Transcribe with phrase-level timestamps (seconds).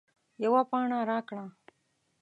[0.43, 1.45] یوه پاڼه راکړه